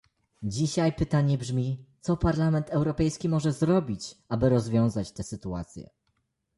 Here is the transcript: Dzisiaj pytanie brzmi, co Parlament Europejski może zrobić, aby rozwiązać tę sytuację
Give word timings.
Dzisiaj 0.43 0.93
pytanie 0.93 1.37
brzmi, 1.37 1.85
co 2.01 2.17
Parlament 2.17 2.69
Europejski 2.69 3.29
może 3.29 3.51
zrobić, 3.53 4.17
aby 4.29 4.49
rozwiązać 4.49 5.11
tę 5.11 5.23
sytuację 5.23 5.89